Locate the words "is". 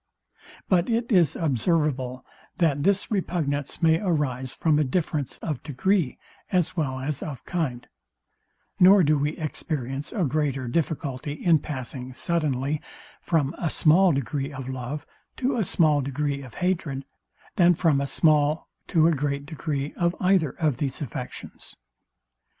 1.11-1.35